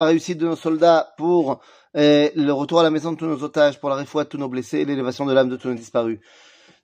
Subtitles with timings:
[0.00, 1.60] la réussite de nos soldats, pour
[1.96, 4.38] euh, le retour à la maison de tous nos otages, pour la réfoua de tous
[4.38, 6.20] nos blessés, l'élévation de l'âme de tous nos disparus.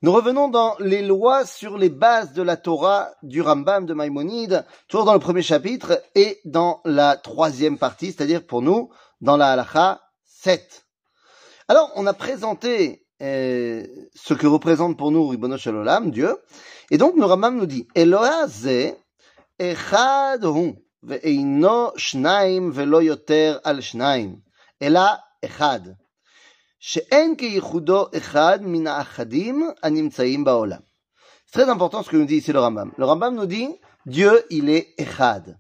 [0.03, 4.67] Nous revenons dans les lois sur les bases de la Torah du Rambam de Maïmonide,
[4.89, 8.91] toujours dans le premier chapitre et dans la troisième partie, c'est-à-dire pour nous,
[9.21, 10.85] dans la halacha 7.
[11.69, 16.37] Alors, on a présenté euh, ce que représente pour nous Ribono Shalom, Dieu,
[16.91, 18.93] et donc le Rambam nous dit, Eloah ze
[19.61, 24.42] echad hu, ve'eino shnaim ve'lo yoter al shnaim,
[24.80, 25.96] ela echad.
[26.80, 30.80] שאין כייחודו אחד מן האחדים הנמצאים בעולם.
[31.46, 32.92] C'est très important ce que nous dit ici le Rambam.
[32.98, 33.68] Le Rambam nous dit,
[34.06, 35.58] Dieu, il est echad.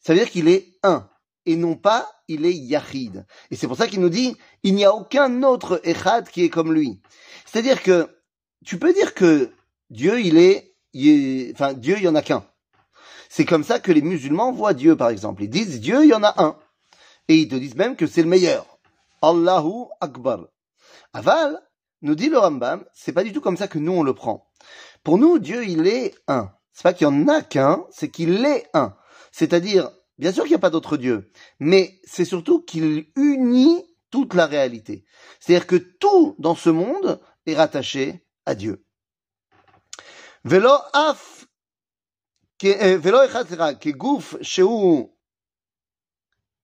[0.00, 1.08] Ça veut dire qu'il est un.
[1.46, 3.24] Et non pas, il est yachid.
[3.50, 6.48] Et c'est pour ça qu'il nous dit, il n'y a aucun autre echad qui est
[6.48, 7.00] comme lui.
[7.46, 8.08] C'est-à-dire que,
[8.64, 9.52] tu peux dire que
[9.90, 12.44] Dieu, il est, il est enfin, Dieu, il y en a qu'un.
[13.29, 15.43] C'est comme ça que les musulmans voient Dieu, par exemple.
[15.43, 16.57] Ils disent, Dieu, il y en a un.
[17.27, 18.65] Et ils te disent même que c'est le meilleur.
[19.21, 20.47] Allahu Akbar.
[21.13, 21.61] Aval,
[22.01, 24.47] nous dit le Rambam, c'est pas du tout comme ça que nous on le prend.
[25.03, 26.51] Pour nous, Dieu, il est un.
[26.73, 28.95] C'est pas qu'il y en a qu'un, c'est qu'il est un.
[29.31, 34.33] C'est-à-dire, bien sûr qu'il n'y a pas d'autre Dieu, mais c'est surtout qu'il unit toute
[34.33, 35.05] la réalité.
[35.39, 38.85] C'est-à-dire que tout dans ce monde est rattaché à Dieu.
[40.45, 41.47] Velo af,
[42.62, 45.08] velo echad, que guf, sheu,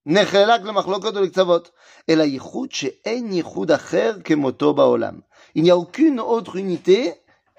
[0.07, 1.71] נחלק למחלוקות ולקצוות,
[2.09, 5.21] אלא ייחוד שאין ייחוד אחר כמותו בעולם.
[5.57, 7.15] Il n'y a aucune autre unité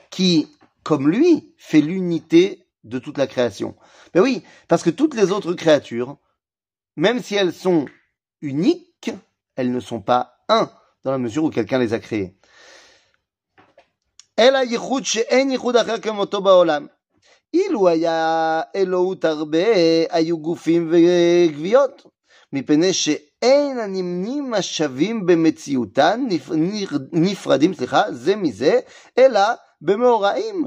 [0.09, 0.47] qui,
[0.83, 3.75] comme lui, fait l'unité de toute la création.
[4.13, 6.17] Ben oui, parce que toutes les autres créatures,
[6.95, 7.85] même si elles sont
[8.41, 9.11] uniques,
[9.55, 10.69] elles ne sont pas un,
[11.03, 12.35] dans la mesure où quelqu'un les a créées.
[17.54, 19.66] אילו היה אלוהות הרבה,
[20.10, 22.06] היו גופים וגוויות.
[22.52, 26.26] מפני שאין הנמנים השווים במציאותן
[27.12, 28.80] נפרדים, סליחה, זה מזה,
[29.18, 29.40] אלא
[29.80, 30.66] במאורעים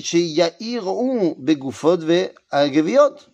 [0.00, 3.28] שיעירו בגופות והגוויות.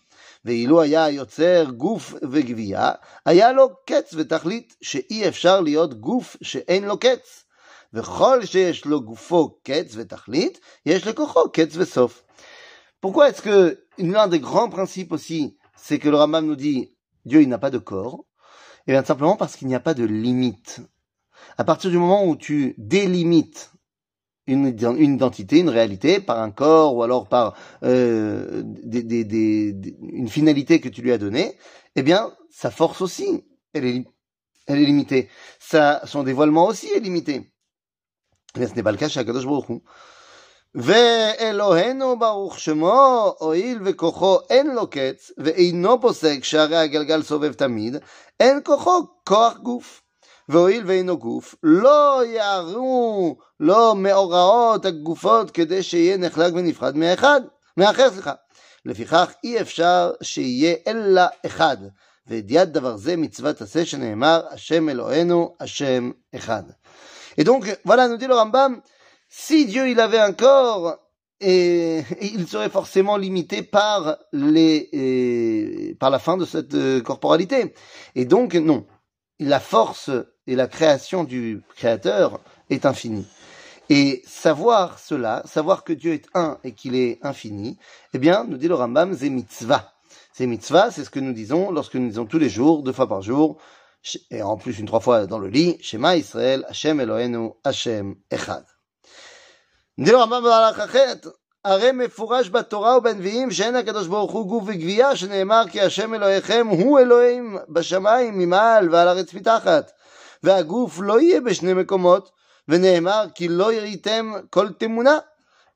[0.45, 2.93] ואילו היה יוצר גוף וגבייה,
[3.27, 7.45] היה לו קץ ותכלית שאי אפשר להיות גוף שאין לו קץ.
[7.91, 8.41] Pourquoi
[13.28, 16.94] est-ce que l'un des grands principes aussi, c'est que le Ramam nous dit
[17.25, 18.26] Dieu il n'a pas de corps?
[18.87, 20.81] Eh bien simplement parce qu'il n'y a pas de limite.
[21.56, 23.71] À partir du moment où tu délimites
[24.47, 24.66] une,
[24.99, 30.81] identité, une réalité par un corps ou alors par euh, des, des, des, une finalité
[30.81, 31.56] que tu lui as donnée,
[31.97, 34.05] eh bien sa force aussi, elle est,
[34.66, 35.31] elle est limitée.
[36.05, 37.50] Son dévoilement aussi est limité.
[38.59, 39.81] Cas chez Akadosh Baruch Hu.
[40.75, 47.97] ואלוהינו ברוך שמו, הואיל וכוחו אין לו קץ, ואינו פוסק שהרי הגלגל סובב תמיד,
[48.41, 50.03] אין כוחו כוח גוף.
[50.49, 57.41] והואיל ואינו גוף, לא יערו לו מאורעות הגופות כדי שיהיה נחלק ונפרד מאחד,
[57.77, 58.33] מאחר, סליחה.
[58.85, 61.77] לפיכך אי אפשר שיהיה אלא אחד,
[62.27, 66.63] וידיעת דבר זה מצוות עשה שנאמר, השם אלוהינו, השם אחד.
[67.38, 68.82] Et donc, voilà, nous dit le Rambam,
[69.28, 70.99] si Dieu il avait un corps,
[71.41, 77.75] et, il serait forcément limité par les par la fin de cette euh, corporalité.
[78.16, 78.87] Et donc non,
[79.38, 80.10] la force
[80.49, 82.41] et la création du créateur
[82.71, 83.26] est infinie.
[83.88, 87.78] Et savoir cela, savoir que Dieu est un et qu'il est infini,
[88.12, 89.94] eh bien, nous dit le Rambam, c'est mitzvah.
[90.32, 93.09] C'est mitzvah, c'est ce que nous disons lorsque nous disons tous les jours, deux fois
[93.09, 93.59] par jour,
[94.31, 98.66] et en plus une trois fois dans le lit, Shema Israël, Hashem Eloheinu, Hashem Echad.
[99.98, 101.28] dit le Rambam בהלכה אחרת,
[101.66, 107.00] הרי מפורש בתורה ובנביאים שאין הקדוש ברוך הוא גוף וגבייה, שנאמר כי השם אלוהיכם הוא
[107.00, 109.92] אלוהים בשמיים ממעל ועל הארץ מתחת.
[110.44, 112.31] והגוף לא יהיה בשני מקומות,
[112.68, 115.20] ונאמר כי לא יראיתם כל תמונה.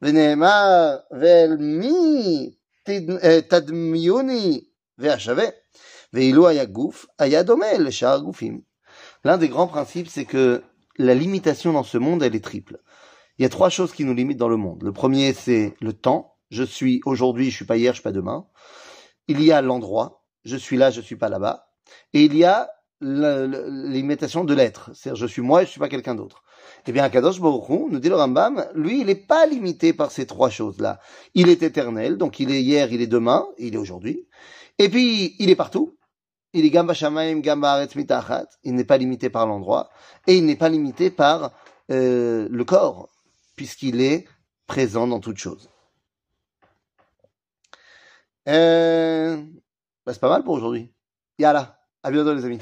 [0.02, 2.52] ונאמר ואל מי
[3.50, 4.62] תדמיוני
[4.98, 5.46] והשווה.
[9.25, 10.63] L'un des grands principes, c'est que
[10.99, 12.81] la limitation dans ce monde, elle est triple.
[13.39, 14.83] Il y a trois choses qui nous limitent dans le monde.
[14.83, 16.37] Le premier, c'est le temps.
[16.51, 18.47] Je suis aujourd'hui, je suis pas hier, je suis pas demain.
[19.27, 20.23] Il y a l'endroit.
[20.45, 21.69] Je suis là, je suis pas là-bas.
[22.13, 22.69] Et il y a
[23.01, 24.91] l'imitation de l'être.
[24.95, 26.43] C'est-à-dire, je suis moi et je suis pas quelqu'un d'autre.
[26.87, 30.27] Eh bien, Kadosh Baruchou, nous dit le Rambam, lui, il n'est pas limité par ces
[30.27, 31.01] trois choses-là.
[31.35, 34.29] Il est éternel, donc il est hier, il est demain, il est aujourd'hui.
[34.79, 35.97] Et puis, il est partout.
[36.55, 36.65] Il
[38.75, 39.91] n'est pas limité par l'endroit.
[40.27, 41.53] Et il n'est pas limité par
[41.91, 43.09] euh, le corps
[43.57, 44.27] puisqu'il est
[44.67, 45.71] présent dans toute chose.
[48.49, 49.37] Euh,
[50.05, 50.93] bah, c'est pas mal pour aujourd'hui.
[51.39, 52.59] Yalla, à bientôt les amis.